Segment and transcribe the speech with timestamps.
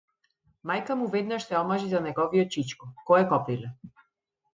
[0.69, 3.71] Мајка му веднаш се омажи за неговиот чичко, кој е копиле.